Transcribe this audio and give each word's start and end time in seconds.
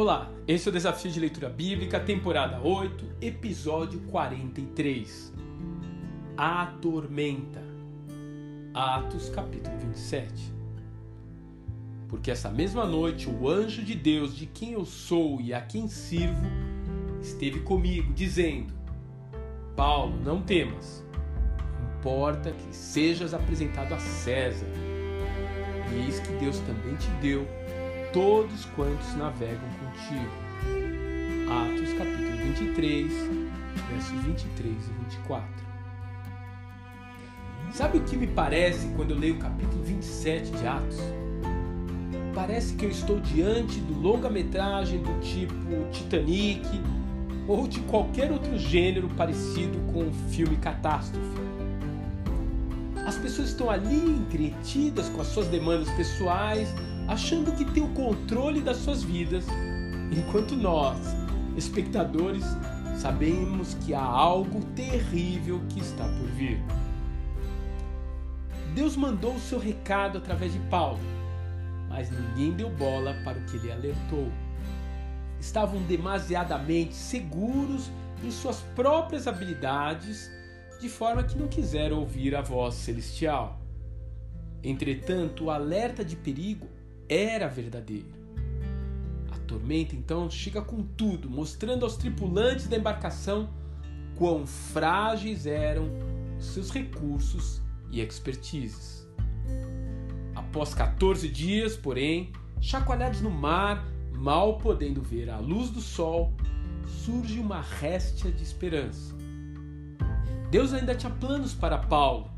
Olá, 0.00 0.30
esse 0.46 0.68
é 0.68 0.70
o 0.70 0.72
Desafio 0.72 1.10
de 1.10 1.18
Leitura 1.18 1.48
Bíblica, 1.48 1.98
temporada 1.98 2.60
8, 2.60 3.16
episódio 3.20 3.98
43. 4.02 5.34
A 6.36 6.66
tormenta. 6.80 7.60
Atos, 8.72 9.28
capítulo 9.28 9.76
27. 9.76 10.54
Porque 12.08 12.30
essa 12.30 12.48
mesma 12.48 12.86
noite 12.86 13.28
o 13.28 13.48
anjo 13.48 13.82
de 13.82 13.96
Deus, 13.96 14.36
de 14.36 14.46
quem 14.46 14.74
eu 14.74 14.84
sou 14.84 15.40
e 15.40 15.52
a 15.52 15.60
quem 15.60 15.88
sirvo, 15.88 16.46
esteve 17.20 17.58
comigo, 17.62 18.12
dizendo: 18.14 18.72
Paulo, 19.74 20.16
não 20.22 20.40
temas, 20.40 21.04
importa 21.98 22.52
que 22.52 22.72
sejas 22.72 23.34
apresentado 23.34 23.92
a 23.94 23.98
César. 23.98 24.68
E 25.90 26.04
eis 26.04 26.20
que 26.20 26.30
Deus 26.34 26.60
também 26.60 26.94
te 26.94 27.08
deu 27.20 27.44
todos 28.12 28.64
quantos 28.76 29.14
navegam 29.16 29.68
contigo. 29.80 30.30
Atos 31.50 31.92
capítulo 31.94 32.36
23, 32.54 33.12
versos 33.90 34.24
23 34.24 34.72
e 34.72 35.04
24. 35.04 35.68
Sabe 37.72 37.98
o 37.98 38.02
que 38.02 38.16
me 38.16 38.26
parece 38.26 38.88
quando 38.96 39.10
eu 39.10 39.18
leio 39.18 39.34
o 39.34 39.38
capítulo 39.38 39.82
27 39.82 40.50
de 40.52 40.66
Atos? 40.66 40.98
Parece 42.34 42.74
que 42.74 42.86
eu 42.86 42.90
estou 42.90 43.20
diante 43.20 43.78
do 43.80 44.00
longa-metragem 44.00 45.02
do 45.02 45.20
tipo 45.20 45.54
Titanic 45.92 46.66
ou 47.46 47.66
de 47.66 47.80
qualquer 47.80 48.32
outro 48.32 48.58
gênero 48.58 49.08
parecido 49.10 49.78
com 49.92 50.08
o 50.08 50.12
filme 50.30 50.56
Catástrofe. 50.56 51.48
As 53.06 53.16
pessoas 53.16 53.48
estão 53.48 53.70
ali 53.70 53.96
entretidas 53.96 55.08
com 55.08 55.20
as 55.20 55.28
suas 55.28 55.48
demandas 55.48 55.88
pessoais, 55.90 56.68
achando 57.08 57.50
que 57.52 57.64
tem 57.64 57.82
o 57.82 57.88
controle 57.94 58.60
das 58.60 58.76
suas 58.76 59.02
vidas, 59.02 59.46
enquanto 60.12 60.54
nós, 60.54 60.98
espectadores, 61.56 62.44
sabemos 62.98 63.74
que 63.74 63.94
há 63.94 64.02
algo 64.02 64.62
terrível 64.76 65.62
que 65.70 65.80
está 65.80 66.04
por 66.04 66.26
vir. 66.28 66.62
Deus 68.74 68.94
mandou 68.94 69.34
o 69.34 69.40
seu 69.40 69.58
recado 69.58 70.18
através 70.18 70.52
de 70.52 70.58
Paulo, 70.68 71.00
mas 71.88 72.10
ninguém 72.10 72.52
deu 72.52 72.68
bola 72.68 73.14
para 73.24 73.38
o 73.38 73.44
que 73.46 73.56
ele 73.56 73.72
alertou. 73.72 74.30
Estavam 75.40 75.80
demasiadamente 75.84 76.94
seguros 76.94 77.90
em 78.22 78.30
suas 78.30 78.60
próprias 78.76 79.26
habilidades, 79.26 80.30
de 80.78 80.88
forma 80.88 81.22
que 81.22 81.38
não 81.38 81.48
quiseram 81.48 82.00
ouvir 82.00 82.36
a 82.36 82.42
voz 82.42 82.74
celestial. 82.74 83.58
Entretanto, 84.62 85.44
o 85.44 85.50
alerta 85.50 86.04
de 86.04 86.14
perigo 86.14 86.68
era 87.08 87.48
verdadeiro. 87.48 88.12
A 89.30 89.38
tormenta 89.46 89.94
então 89.94 90.30
chega 90.30 90.60
com 90.60 90.82
tudo, 90.82 91.30
mostrando 91.30 91.84
aos 91.84 91.96
tripulantes 91.96 92.66
da 92.66 92.76
embarcação 92.76 93.48
quão 94.16 94.46
frágeis 94.46 95.46
eram 95.46 95.88
seus 96.38 96.70
recursos 96.70 97.62
e 97.90 98.00
expertises. 98.00 99.06
Após 100.34 100.74
14 100.74 101.28
dias, 101.28 101.76
porém, 101.76 102.32
chacoalhados 102.60 103.20
no 103.20 103.30
mar, 103.30 103.86
mal 104.12 104.58
podendo 104.58 105.00
ver 105.00 105.30
a 105.30 105.38
luz 105.38 105.70
do 105.70 105.80
sol, 105.80 106.32
surge 106.86 107.38
uma 107.38 107.60
réstia 107.60 108.30
de 108.30 108.42
esperança. 108.42 109.14
Deus 110.50 110.72
ainda 110.72 110.94
tinha 110.94 111.12
planos 111.12 111.54
para 111.54 111.78
Paulo, 111.78 112.30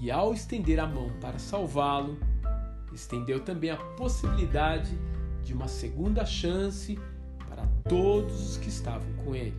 e 0.00 0.10
ao 0.10 0.32
estender 0.32 0.80
a 0.80 0.86
mão 0.86 1.10
para 1.20 1.38
salvá-lo, 1.38 2.18
estendeu 2.92 3.40
também 3.40 3.70
a 3.70 3.76
possibilidade 3.76 4.98
de 5.42 5.52
uma 5.52 5.68
segunda 5.68 6.24
chance 6.24 6.98
para 7.48 7.66
todos 7.88 8.50
os 8.50 8.56
que 8.56 8.68
estavam 8.68 9.12
com 9.24 9.34
ele. 9.34 9.56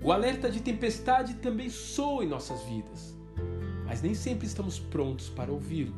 O 0.00 0.12
alerta 0.12 0.50
de 0.50 0.60
tempestade 0.60 1.34
também 1.34 1.68
soa 1.68 2.24
em 2.24 2.28
nossas 2.28 2.62
vidas, 2.62 3.16
mas 3.84 4.00
nem 4.00 4.14
sempre 4.14 4.46
estamos 4.46 4.78
prontos 4.78 5.28
para 5.28 5.50
ouvi-lo. 5.50 5.94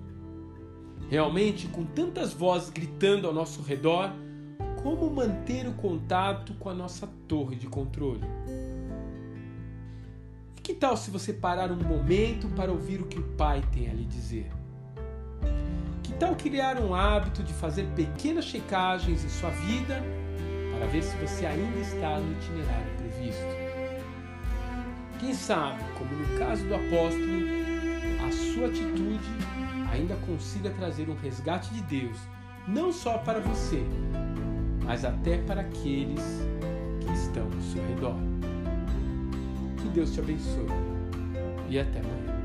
Realmente, 1.09 1.69
com 1.69 1.84
tantas 1.84 2.32
vozes 2.32 2.70
gritando 2.70 3.26
ao 3.26 3.34
nosso 3.34 3.62
redor, 3.62 4.10
como 4.82 5.10
manter 5.10 5.66
o 5.66 5.72
contato 5.75 6.54
com 6.54 6.69
a 6.69 6.75
nossa 6.75 7.06
torre 7.28 7.56
de 7.56 7.66
controle? 7.66 8.25
E 10.56 10.60
que 10.60 10.72
tal 10.72 10.97
se 10.97 11.10
você 11.10 11.32
parar 11.32 11.70
um 11.70 11.82
momento 11.82 12.48
para 12.48 12.72
ouvir 12.72 13.00
o 13.00 13.06
que 13.06 13.19
o 13.19 13.28
Pai 13.36 13.62
tem 13.72 13.91
a 13.91 13.92
lhe 13.92 14.04
dizer? 14.04 14.59
Tal 16.20 16.36
criar 16.36 16.78
um 16.78 16.94
hábito 16.94 17.42
de 17.42 17.54
fazer 17.54 17.86
pequenas 17.97 18.44
checagens 18.44 19.25
em 19.25 19.28
sua 19.28 19.48
vida 19.48 20.04
para 20.76 20.86
ver 20.86 21.03
se 21.03 21.16
você 21.16 21.47
ainda 21.47 21.78
está 21.78 22.20
no 22.20 22.32
itinerário 22.32 22.92
previsto? 22.98 23.42
Quem 25.19 25.32
sabe, 25.32 25.82
como 25.98 26.14
no 26.14 26.38
caso 26.38 26.62
do 26.66 26.75
apóstolo, 26.75 27.48
a 28.26 28.30
sua 28.30 28.66
atitude 28.66 29.25
ainda 29.91 30.14
consiga 30.26 30.69
trazer 30.70 31.09
um 31.09 31.14
resgate 31.14 31.72
de 31.72 31.82
Deus, 31.82 32.19
não 32.69 32.92
só 32.92 33.16
para 33.16 33.41
você, 33.41 33.82
mas 34.84 35.06
até 35.06 35.38
para 35.38 35.62
aqueles 35.62 36.22
que 37.00 37.12
estão 37.14 37.44
ao 37.44 37.60
seu 37.62 37.82
redor. 37.88 38.16
Que 39.80 39.88
Deus 39.88 40.12
te 40.12 40.20
abençoe 40.20 40.66
e 41.70 41.78
até 41.78 41.98
amanhã. 41.98 42.39